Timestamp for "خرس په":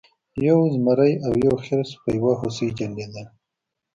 1.65-2.09